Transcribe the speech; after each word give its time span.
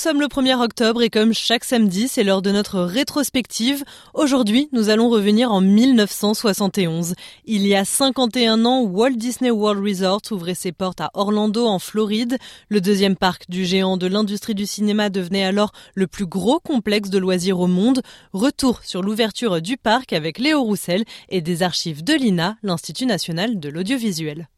Sommes 0.00 0.22
le 0.22 0.28
1er 0.28 0.54
octobre 0.54 1.02
et 1.02 1.10
comme 1.10 1.34
chaque 1.34 1.62
samedi, 1.62 2.08
c'est 2.08 2.24
l'heure 2.24 2.40
de 2.40 2.50
notre 2.50 2.80
rétrospective. 2.80 3.84
Aujourd'hui, 4.14 4.70
nous 4.72 4.88
allons 4.88 5.10
revenir 5.10 5.52
en 5.52 5.60
1971. 5.60 7.14
Il 7.44 7.66
y 7.66 7.74
a 7.74 7.84
51 7.84 8.64
ans, 8.64 8.80
Walt 8.80 9.10
Disney 9.10 9.50
World 9.50 9.86
Resort 9.86 10.22
ouvrait 10.30 10.54
ses 10.54 10.72
portes 10.72 11.02
à 11.02 11.10
Orlando 11.12 11.66
en 11.66 11.78
Floride. 11.78 12.38
Le 12.70 12.80
deuxième 12.80 13.14
parc 13.14 13.50
du 13.50 13.66
géant 13.66 13.98
de 13.98 14.06
l'industrie 14.06 14.54
du 14.54 14.64
cinéma 14.64 15.10
devenait 15.10 15.44
alors 15.44 15.72
le 15.94 16.06
plus 16.06 16.26
gros 16.26 16.60
complexe 16.60 17.10
de 17.10 17.18
loisirs 17.18 17.60
au 17.60 17.66
monde. 17.66 18.00
Retour 18.32 18.80
sur 18.82 19.02
l'ouverture 19.02 19.60
du 19.60 19.76
parc 19.76 20.14
avec 20.14 20.38
Léo 20.38 20.62
Roussel 20.62 21.04
et 21.28 21.42
des 21.42 21.62
archives 21.62 22.02
de 22.02 22.14
l'INA, 22.14 22.56
l'Institut 22.62 23.04
national 23.04 23.60
de 23.60 23.68
l'audiovisuel. 23.68 24.48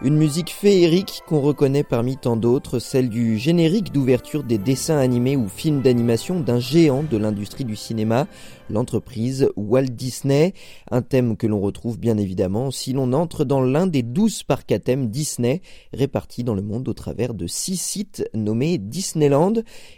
Une 0.00 0.16
musique 0.16 0.50
féerique 0.50 1.22
qu'on 1.26 1.40
reconnaît 1.40 1.82
parmi 1.82 2.16
tant 2.16 2.36
d'autres, 2.36 2.78
celle 2.78 3.08
du 3.08 3.36
générique 3.36 3.92
d'ouverture 3.92 4.44
des 4.44 4.56
dessins 4.56 4.98
animés 4.98 5.34
ou 5.34 5.48
films 5.48 5.82
d'animation 5.82 6.38
d'un 6.38 6.60
géant 6.60 7.02
de 7.02 7.16
l'industrie 7.16 7.64
du 7.64 7.74
cinéma, 7.74 8.28
l'entreprise 8.70 9.48
Walt 9.56 9.82
Disney, 9.90 10.54
un 10.90 11.02
thème 11.02 11.36
que 11.36 11.46
l'on 11.46 11.60
retrouve 11.60 11.98
bien 11.98 12.18
évidemment 12.18 12.70
si 12.70 12.92
l'on 12.92 13.12
entre 13.12 13.44
dans 13.44 13.60
l'un 13.60 13.86
des 13.86 14.02
douze 14.02 14.42
parcs 14.42 14.72
à 14.72 14.78
thème 14.78 15.08
Disney 15.08 15.62
répartis 15.92 16.44
dans 16.44 16.54
le 16.54 16.62
monde 16.62 16.88
au 16.88 16.92
travers 16.92 17.34
de 17.34 17.46
six 17.46 17.76
sites 17.76 18.28
nommés 18.34 18.78
Disneyland, 18.78 19.54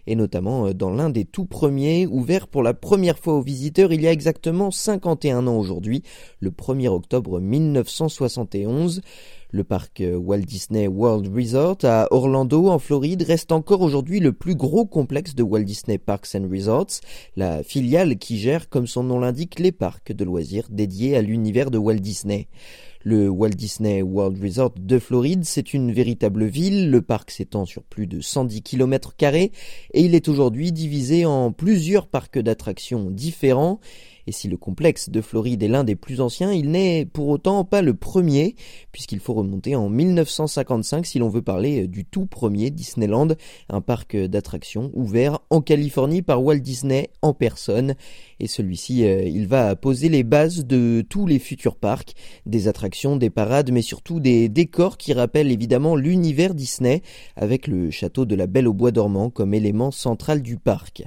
et 0.06 0.16
notamment 0.16 0.72
dans 0.72 0.90
l'un 0.90 1.10
des 1.10 1.24
tout 1.24 1.46
premiers, 1.46 2.06
ouvert 2.06 2.48
pour 2.48 2.62
la 2.62 2.74
première 2.74 3.18
fois 3.18 3.34
aux 3.34 3.42
visiteurs 3.42 3.92
il 3.92 4.02
y 4.02 4.06
a 4.06 4.12
exactement 4.12 4.70
51 4.70 5.46
ans 5.46 5.56
aujourd'hui, 5.56 6.02
le 6.40 6.50
1er 6.50 6.88
octobre 6.88 7.40
1971. 7.40 9.00
Le 9.52 9.64
parc 9.64 10.00
euh, 10.00 10.16
Walt 10.16 10.42
Disney 10.42 10.86
World 10.86 11.34
Resort 11.34 11.78
à 11.82 12.06
Orlando, 12.12 12.68
en 12.68 12.78
Floride, 12.78 13.22
reste 13.22 13.50
encore 13.50 13.80
aujourd'hui 13.80 14.20
le 14.20 14.32
plus 14.32 14.54
gros 14.54 14.86
complexe 14.86 15.34
de 15.34 15.42
Walt 15.42 15.64
Disney 15.64 15.98
Parks 15.98 16.36
and 16.36 16.48
Resorts, 16.48 17.00
la 17.36 17.64
filiale 17.64 18.16
qui 18.16 18.38
gère, 18.38 18.59
comme 18.68 18.86
son 18.86 19.04
nom 19.04 19.18
l'indique, 19.18 19.58
les 19.58 19.72
parcs 19.72 20.12
de 20.12 20.24
loisirs 20.24 20.66
dédiés 20.70 21.16
à 21.16 21.22
l'univers 21.22 21.70
de 21.70 21.78
Walt 21.78 22.00
Disney. 22.00 22.48
Le 23.02 23.30
Walt 23.30 23.50
Disney 23.50 24.02
World 24.02 24.42
Resort 24.42 24.74
de 24.78 24.98
Floride, 24.98 25.44
c'est 25.44 25.72
une 25.72 25.90
véritable 25.90 26.44
ville. 26.44 26.90
Le 26.90 27.00
parc 27.00 27.30
s'étend 27.30 27.64
sur 27.64 27.82
plus 27.82 28.06
de 28.06 28.20
110 28.20 28.60
km 28.60 29.14
et 29.22 29.50
il 29.94 30.14
est 30.14 30.28
aujourd'hui 30.28 30.70
divisé 30.70 31.24
en 31.24 31.50
plusieurs 31.50 32.06
parcs 32.06 32.38
d'attractions 32.38 33.10
différents. 33.10 33.80
Et 34.30 34.32
si 34.32 34.46
le 34.46 34.56
complexe 34.56 35.10
de 35.10 35.22
Floride 35.22 35.60
est 35.64 35.66
l'un 35.66 35.82
des 35.82 35.96
plus 35.96 36.20
anciens, 36.20 36.52
il 36.52 36.70
n'est 36.70 37.04
pour 37.04 37.26
autant 37.26 37.64
pas 37.64 37.82
le 37.82 37.94
premier, 37.94 38.54
puisqu'il 38.92 39.18
faut 39.18 39.34
remonter 39.34 39.74
en 39.74 39.88
1955 39.88 41.04
si 41.04 41.18
l'on 41.18 41.28
veut 41.28 41.42
parler 41.42 41.88
du 41.88 42.04
tout 42.04 42.26
premier 42.26 42.70
Disneyland, 42.70 43.26
un 43.68 43.80
parc 43.80 44.16
d'attractions 44.16 44.92
ouvert 44.94 45.40
en 45.50 45.60
Californie 45.60 46.22
par 46.22 46.44
Walt 46.44 46.60
Disney 46.60 47.10
en 47.22 47.34
personne. 47.34 47.96
Et 48.38 48.46
celui-ci, 48.46 49.04
euh, 49.04 49.24
il 49.24 49.48
va 49.48 49.74
poser 49.74 50.08
les 50.08 50.22
bases 50.22 50.64
de 50.64 51.04
tous 51.08 51.26
les 51.26 51.40
futurs 51.40 51.74
parcs, 51.74 52.14
des 52.46 52.68
attractions, 52.68 53.16
des 53.16 53.30
parades, 53.30 53.72
mais 53.72 53.82
surtout 53.82 54.20
des 54.20 54.48
décors 54.48 54.96
qui 54.96 55.12
rappellent 55.12 55.50
évidemment 55.50 55.96
l'univers 55.96 56.54
Disney, 56.54 57.02
avec 57.34 57.66
le 57.66 57.90
château 57.90 58.26
de 58.26 58.36
la 58.36 58.46
Belle 58.46 58.68
au 58.68 58.74
Bois 58.74 58.92
dormant 58.92 59.28
comme 59.28 59.54
élément 59.54 59.90
central 59.90 60.40
du 60.40 60.56
parc. 60.56 61.02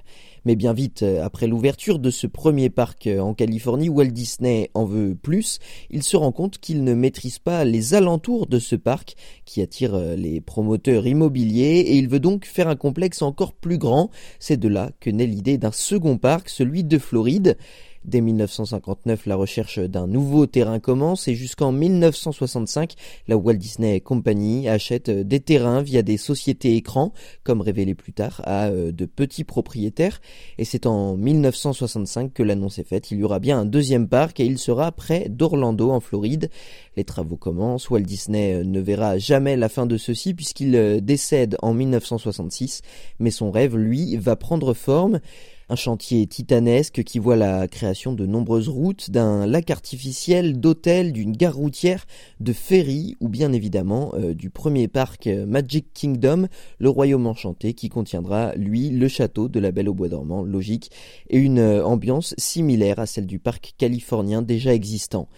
Mais 0.46 0.56
bien 0.56 0.74
vite, 0.74 1.04
euh, 1.04 1.24
après 1.24 1.48
l'ouverture 1.48 2.00
de 2.00 2.10
ce 2.10 2.28
premier 2.28 2.70
parc 2.70 3.08
euh, 3.08 3.20
en 3.20 3.34
Californie, 3.34 3.88
Walt 3.88 4.08
Disney 4.08 4.70
en 4.74 4.84
veut 4.84 5.16
plus. 5.16 5.60
Il 5.90 6.04
se 6.04 6.18
rend 6.18 6.34
compte 6.34 6.58
qu'il 6.58 6.84
ne 6.84 6.94
maîtrise 6.94 7.40
pas 7.40 7.64
les 7.64 7.94
alentours 7.94 8.48
de 8.48 8.60
ce 8.60 8.76
parc 8.76 9.16
qui 9.46 9.62
attire 9.62 9.96
euh, 9.96 10.16
les 10.16 10.42
promoteurs 10.42 11.08
immobiliers 11.08 11.80
et 11.80 11.98
il 11.98 12.10
veut 12.10 12.20
donc 12.20 12.46
faire 12.46 12.68
un 12.68 12.76
complexe 12.76 13.22
encore 13.22 13.54
plus 13.54 13.78
grand. 13.78 14.10
C'est 14.40 14.58
de 14.58 14.68
là 14.68 14.92
que 15.00 15.10
naît 15.10 15.28
l'idée 15.28 15.58
d'un 15.58 15.72
second 15.72 16.18
parc, 16.18 16.50
celui 16.50 16.84
de 16.84 16.98
Floride. 16.98 17.58
Dès 18.06 18.20
1959, 18.20 19.26
la 19.28 19.36
recherche 19.36 19.80
d'un 19.80 20.08
nouveau 20.08 20.46
terrain 20.46 20.80
commence 20.80 21.30
et 21.30 21.36
jusqu'en 21.36 21.72
1965, 21.72 22.96
la 23.30 23.38
Walt 23.38 23.54
Disney 23.54 24.02
Company 24.02 24.68
achète 24.68 25.10
des 25.10 25.40
terrains 25.40 25.82
via 25.82 26.02
des 26.02 26.18
sociétés 26.18 26.76
écrans, 26.76 27.14
comme 27.44 27.62
révélé 27.62 27.96
plus 27.96 28.12
tard, 28.12 28.42
à 28.44 28.68
euh, 28.68 28.92
de 28.92 29.06
petits 29.06 29.46
propriétaires. 29.46 30.20
Et 30.58 30.66
c'est 30.66 30.86
en 30.86 31.16
1965 31.16 32.34
que 32.34 32.44
l'annonce 32.44 32.78
est 32.80 32.88
faite. 32.88 33.10
Il 33.12 33.20
y 33.20 33.24
aura 33.24 33.40
bien 33.40 33.60
un 33.60 33.66
deuxième 33.66 34.10
parc 34.10 34.42
et 34.42 34.46
il 34.46 34.58
sera 34.58 34.92
près 34.92 35.30
d'Orlando 35.30 35.92
en 35.92 36.02
Floride. 36.02 36.50
Les 36.98 37.06
travaux 37.06 37.38
commencent. 37.38 37.90
Walt 37.90 38.02
Disney 38.02 38.56
euh, 38.56 38.64
ne 38.66 38.82
verra 38.82 39.18
jamais 39.18 39.56
la 39.56 39.70
fin 39.70 39.86
de 39.86 39.96
ceci 39.96 40.34
puisqu'il 40.34 40.76
euh, 40.76 41.00
décède 41.00 41.56
en 41.62 41.74
1966. 41.74 42.82
Mais 43.20 43.32
son 43.32 43.50
rêve, 43.50 43.78
lui, 43.78 44.18
va 44.18 44.36
prendre 44.36 44.74
forme. 44.74 45.22
Un 45.70 45.76
chantier 45.76 46.28
titanesque 46.28 47.04
qui 47.04 47.20
voit 47.20 47.38
la 47.38 47.68
création 47.68 48.14
de 48.14 48.26
nombreuses 48.26 48.68
routes, 48.68 49.10
d'un 49.12 49.48
lac 49.48 49.72
artificiel, 49.72 50.60
d'hôtels, 50.60 51.14
d'une 51.14 51.32
gare 51.32 51.56
routière, 51.56 52.06
de 52.42 52.52
ferries 52.52 53.16
ou 53.22 53.30
bien 53.30 53.54
évidemment 53.54 54.12
euh, 54.16 54.34
du 54.34 54.50
premier 54.50 54.90
parc 54.90 55.28
euh, 55.28 55.46
Magic 55.46 55.88
Kingdom, 55.94 56.48
le 56.80 56.90
royaume 56.90 57.28
enchanté 57.28 57.74
qui 57.74 57.88
contiendra 57.88 58.54
lui 58.56 58.90
le 58.90 59.08
château 59.08 59.48
de 59.48 59.60
la 59.60 59.72
Belle 59.72 59.90
au 59.90 59.94
Bois 59.94 60.10
dormant, 60.10 60.44
logique, 60.44 60.92
et 61.30 61.38
une 61.38 61.60
euh, 61.60 61.86
ambiance 61.86 62.36
similaire 62.38 63.00
à 63.00 63.06
celle 63.06 63.26
du 63.26 63.40
parc 63.40 63.74
californien 63.78 64.42
déjà 64.42 64.74
existant. 64.74 65.30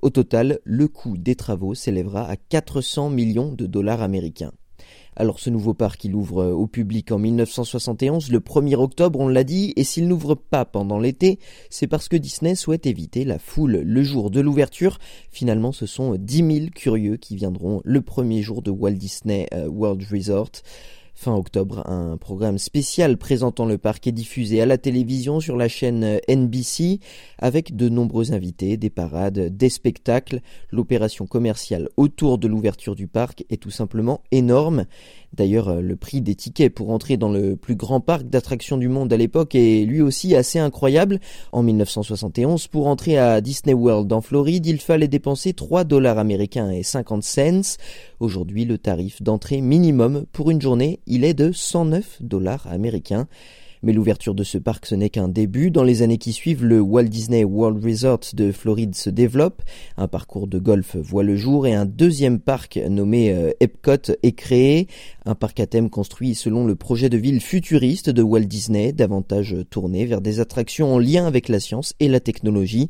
Au 0.00 0.10
total, 0.10 0.60
le 0.64 0.88
coût 0.88 1.16
des 1.16 1.34
travaux 1.34 1.74
s'élèvera 1.74 2.28
à 2.28 2.36
400 2.36 3.10
millions 3.10 3.52
de 3.52 3.66
dollars 3.66 4.02
américains. 4.02 4.52
Alors 5.14 5.40
ce 5.40 5.50
nouveau 5.50 5.74
parc, 5.74 6.04
il 6.04 6.14
ouvre 6.14 6.42
euh, 6.42 6.52
au 6.52 6.66
public 6.66 7.12
en 7.12 7.18
1971, 7.18 8.30
le 8.30 8.40
1er 8.40 8.76
octobre, 8.76 9.20
on 9.20 9.28
l'a 9.28 9.44
dit, 9.44 9.74
et 9.76 9.84
s'il 9.84 10.08
n'ouvre 10.08 10.34
pas 10.34 10.64
pendant 10.64 10.98
l'été, 10.98 11.38
c'est 11.68 11.86
parce 11.86 12.08
que 12.08 12.16
Disney 12.16 12.54
souhaite 12.54 12.86
éviter 12.86 13.24
la 13.24 13.38
foule 13.38 13.82
le 13.84 14.02
jour 14.02 14.30
de 14.30 14.40
l'ouverture. 14.40 14.98
Finalement, 15.30 15.72
ce 15.72 15.84
sont 15.84 16.16
10 16.16 16.36
000 16.36 16.66
curieux 16.74 17.18
qui 17.18 17.36
viendront 17.36 17.82
le 17.84 18.00
premier 18.00 18.40
jour 18.40 18.62
de 18.62 18.70
Walt 18.70 18.92
Disney 18.92 19.48
euh, 19.52 19.68
World 19.68 20.02
Resort. 20.10 20.50
Fin 21.14 21.34
octobre, 21.34 21.88
un 21.88 22.16
programme 22.16 22.58
spécial 22.58 23.16
présentant 23.16 23.66
le 23.66 23.78
parc 23.78 24.06
est 24.06 24.12
diffusé 24.12 24.62
à 24.62 24.66
la 24.66 24.78
télévision 24.78 25.40
sur 25.40 25.56
la 25.56 25.68
chaîne 25.68 26.18
NBC 26.28 27.00
avec 27.38 27.76
de 27.76 27.88
nombreux 27.88 28.32
invités, 28.32 28.76
des 28.76 28.90
parades, 28.90 29.38
des 29.38 29.68
spectacles. 29.68 30.40
L'opération 30.70 31.26
commerciale 31.26 31.88
autour 31.96 32.38
de 32.38 32.48
l'ouverture 32.48 32.96
du 32.96 33.08
parc 33.08 33.44
est 33.50 33.62
tout 33.62 33.70
simplement 33.70 34.22
énorme 34.32 34.86
D'ailleurs, 35.34 35.68
euh, 35.68 35.80
le 35.80 35.96
prix 35.96 36.20
des 36.20 36.34
tickets 36.34 36.72
pour 36.72 36.90
entrer 36.90 37.16
dans 37.16 37.30
le 37.30 37.56
plus 37.56 37.74
grand 37.74 38.00
parc 38.00 38.24
d'attractions 38.28 38.76
du 38.76 38.88
monde 38.88 39.12
à 39.12 39.16
l'époque 39.16 39.54
est 39.54 39.84
lui 39.84 40.02
aussi 40.02 40.36
assez 40.36 40.58
incroyable. 40.58 41.20
En 41.52 41.62
1971, 41.62 42.68
pour 42.68 42.86
entrer 42.86 43.18
à 43.18 43.40
Disney 43.40 43.74
World 43.74 44.12
en 44.12 44.20
Floride, 44.20 44.66
il 44.66 44.80
fallait 44.80 45.08
dépenser 45.08 45.52
3 45.54 45.84
dollars 45.84 46.18
américains 46.18 46.70
et 46.70 46.82
50 46.82 47.22
cents. 47.22 47.78
Aujourd'hui, 48.20 48.64
le 48.64 48.78
tarif 48.78 49.22
d'entrée 49.22 49.60
minimum 49.60 50.26
pour 50.32 50.50
une 50.50 50.60
journée, 50.60 51.00
il 51.06 51.24
est 51.24 51.34
de 51.34 51.52
109 51.52 52.18
dollars 52.20 52.66
américains. 52.70 53.26
Mais 53.82 53.92
l'ouverture 53.92 54.34
de 54.34 54.44
ce 54.44 54.58
parc, 54.58 54.86
ce 54.86 54.94
n'est 54.94 55.10
qu'un 55.10 55.28
début. 55.28 55.70
Dans 55.70 55.82
les 55.82 56.02
années 56.02 56.18
qui 56.18 56.32
suivent, 56.32 56.64
le 56.64 56.80
Walt 56.80 57.04
Disney 57.04 57.44
World 57.44 57.84
Resort 57.84 58.20
de 58.34 58.52
Floride 58.52 58.94
se 58.94 59.10
développe. 59.10 59.62
Un 59.96 60.08
parcours 60.08 60.46
de 60.46 60.58
golf 60.58 60.96
voit 60.96 61.24
le 61.24 61.36
jour 61.36 61.66
et 61.66 61.74
un 61.74 61.84
deuxième 61.84 62.38
parc 62.38 62.76
nommé 62.76 63.32
euh, 63.32 63.50
Epcot 63.60 64.12
est 64.22 64.32
créé. 64.32 64.86
Un 65.24 65.34
parc 65.34 65.58
à 65.60 65.66
thème 65.66 65.90
construit 65.90 66.34
selon 66.34 66.64
le 66.64 66.76
projet 66.76 67.08
de 67.08 67.16
ville 67.16 67.40
futuriste 67.40 68.10
de 68.10 68.22
Walt 68.22 68.42
Disney, 68.42 68.92
davantage 68.92 69.56
tourné 69.70 70.06
vers 70.06 70.20
des 70.20 70.40
attractions 70.40 70.94
en 70.94 70.98
lien 70.98 71.26
avec 71.26 71.48
la 71.48 71.60
science 71.60 71.94
et 72.00 72.08
la 72.08 72.20
technologie. 72.20 72.88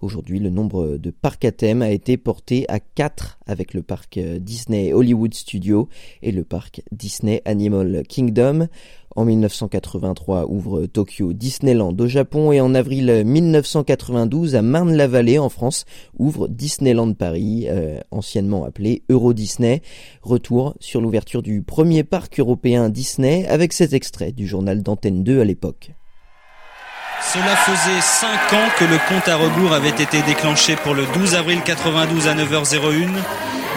Aujourd'hui, 0.00 0.38
le 0.38 0.50
nombre 0.50 0.98
de 0.98 1.10
parcs 1.10 1.44
à 1.46 1.52
thème 1.52 1.80
a 1.80 1.90
été 1.90 2.16
porté 2.16 2.66
à 2.68 2.80
4 2.80 3.38
avec 3.46 3.72
le 3.72 3.82
parc 3.82 4.18
euh, 4.18 4.38
Disney 4.38 4.92
Hollywood 4.92 5.32
Studio 5.32 5.88
et 6.22 6.32
le 6.32 6.44
parc 6.44 6.82
Disney 6.92 7.40
Animal 7.44 8.02
Kingdom. 8.08 8.68
En 9.16 9.24
1983 9.24 10.46
ouvre 10.48 10.86
Tokyo 10.86 11.32
Disneyland 11.32 11.94
au 12.00 12.08
Japon 12.08 12.50
et 12.50 12.60
en 12.60 12.74
avril 12.74 13.22
1992 13.24 14.56
à 14.56 14.62
Marne-la-Vallée 14.62 15.38
en 15.38 15.48
France 15.48 15.84
ouvre 16.18 16.48
Disneyland 16.48 17.12
Paris, 17.12 17.66
euh, 17.68 18.00
anciennement 18.10 18.64
appelé 18.64 19.04
Euro 19.08 19.32
Disney. 19.32 19.82
Retour 20.22 20.74
sur 20.80 21.00
l'ouverture 21.00 21.42
du 21.42 21.62
premier 21.62 22.02
parc 22.02 22.40
européen 22.40 22.88
Disney 22.88 23.46
avec 23.46 23.72
cet 23.72 23.92
extrait 23.92 24.32
du 24.32 24.48
journal 24.48 24.82
d'Antenne 24.82 25.22
2 25.22 25.40
à 25.40 25.44
l'époque. 25.44 25.92
Cela 27.32 27.56
faisait 27.56 28.00
5 28.00 28.52
ans 28.52 28.68
que 28.78 28.84
le 28.84 28.98
compte 29.08 29.28
à 29.28 29.36
rebours 29.36 29.72
avait 29.72 29.88
été 29.90 30.22
déclenché 30.22 30.74
pour 30.76 30.94
le 30.94 31.04
12 31.14 31.34
avril 31.34 31.60
92 31.64 32.26
à 32.26 32.34
9h01. 32.34 33.08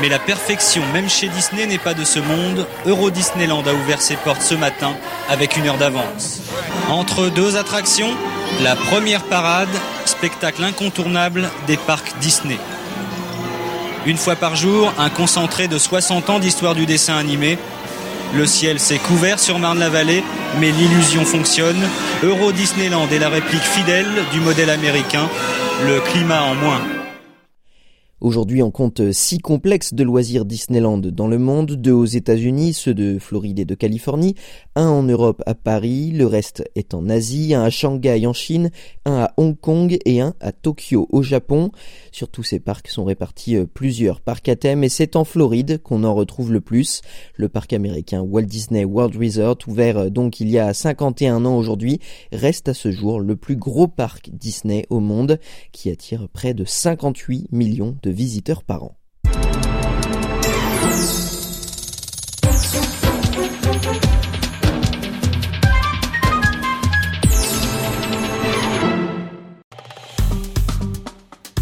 Mais 0.02 0.10
la 0.10 0.20
perfection, 0.20 0.84
même 0.94 1.10
chez 1.10 1.28
Disney, 1.28 1.66
n'est 1.66 1.78
pas 1.78 1.94
de 1.94 2.04
ce 2.04 2.20
monde. 2.20 2.68
Euro 2.86 3.10
Disneyland 3.10 3.64
a 3.66 3.74
ouvert 3.74 4.02
ses 4.02 4.16
portes 4.16 4.42
ce 4.42 4.56
matin 4.56 4.96
avec 5.30 5.58
une 5.58 5.68
heure 5.68 5.78
d'avance. 5.78 6.42
Entre 6.90 7.30
deux 7.30 7.58
attractions, 7.58 8.14
la 8.62 8.76
première 8.76 9.24
parade, 9.24 9.70
spectacle 10.06 10.64
incontournable 10.64 11.50
des 11.66 11.78
parcs 11.78 12.14
Disney. 12.22 12.58
Une 14.06 14.18
fois 14.18 14.36
par 14.36 14.56
jour, 14.56 14.94
un 14.98 15.10
concentré 15.10 15.68
de 15.68 15.78
60 15.78 16.30
ans 16.30 16.40
d'histoire 16.40 16.76
du 16.76 16.86
dessin 16.86 17.18
animé 17.18 17.58
le 18.34 18.46
ciel 18.46 18.80
s'est 18.80 18.98
couvert 18.98 19.40
sur 19.40 19.58
Marne-la-Vallée, 19.58 20.24
mais 20.60 20.72
l'illusion 20.72 21.24
fonctionne. 21.24 21.82
Euro 22.24 22.52
Disneyland 22.52 23.08
est 23.10 23.20
la 23.20 23.30
réplique 23.30 23.62
fidèle 23.62 24.12
du 24.34 24.42
modèle 24.42 24.70
américain, 24.70 25.30
le 25.86 26.00
climat 26.02 26.44
en 26.44 26.56
moins. 26.56 26.82
Aujourd'hui, 28.20 28.64
on 28.64 28.72
compte 28.72 29.12
six 29.12 29.38
complexes 29.38 29.94
de 29.94 30.04
loisirs 30.04 30.44
Disneyland 30.44 30.98
dans 30.98 31.28
le 31.28 31.38
monde, 31.38 31.74
deux 31.74 31.92
aux 31.92 32.06
États-Unis, 32.06 32.74
ceux 32.74 32.96
de 32.96 33.20
Floride 33.20 33.60
et 33.60 33.66
de 33.66 33.76
Californie, 33.76 34.34
un 34.78 34.90
en 34.90 35.02
Europe 35.02 35.42
à 35.48 35.56
Paris, 35.56 36.12
le 36.12 36.28
reste 36.28 36.64
est 36.76 36.94
en 36.94 37.10
Asie, 37.10 37.56
un 37.56 37.64
à 37.64 37.72
Shanghai 37.72 38.28
en 38.28 38.34
Chine, 38.34 38.70
un 39.06 39.24
à 39.24 39.34
Hong 39.38 39.60
Kong 39.60 39.98
et 40.06 40.22
un 40.22 40.36
à 40.40 40.52
Tokyo 40.52 41.08
au 41.12 41.24
Japon. 41.24 41.72
Sur 42.12 42.30
tous 42.30 42.44
ces 42.44 42.60
parcs 42.60 42.88
sont 42.88 43.04
répartis 43.04 43.56
euh, 43.56 43.66
plusieurs 43.66 44.22
parcs 44.22 44.48
à 44.50 44.56
thème 44.56 44.84
et 44.84 44.90
c'est 44.90 45.16
en 45.16 45.24
Floride 45.24 45.82
qu'on 45.82 46.04
en 46.04 46.14
retrouve 46.14 46.54
le 46.54 46.62
plus. 46.62 47.02
Le 47.36 47.50
parc 47.50 47.74
américain 47.74 48.22
Walt 48.22 48.44
Disney 48.44 48.86
World 48.86 49.16
Resort, 49.16 49.58
ouvert 49.66 49.98
euh, 49.98 50.10
donc 50.12 50.40
il 50.40 50.50
y 50.50 50.60
a 50.60 50.72
51 50.76 51.46
ans 51.46 51.58
aujourd'hui, 51.58 52.00
reste 52.32 52.70
à 52.70 52.76
ce 52.76 52.92
jour 52.92 53.20
le 53.20 53.36
plus 53.36 53.56
gros 53.56 53.88
parc 53.88 54.30
Disney 54.32 54.86
au 54.92 55.00
monde 55.00 55.40
qui 55.72 55.90
attire 55.90 56.30
près 56.30 56.54
de 56.54 56.66
58 56.66 57.48
millions 57.52 57.98
de 58.04 58.12
visiteurs 58.12 58.62
par 58.62 58.84
an. 58.84 58.96